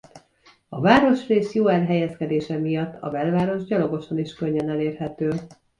[0.69, 5.31] A városrész jó elhelyezkedése miatt a Belváros gyalogosan is könnyen elérhető.